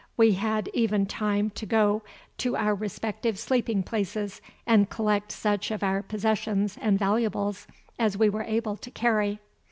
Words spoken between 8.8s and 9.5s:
carry.